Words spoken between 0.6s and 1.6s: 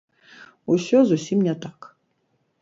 Усё зусім не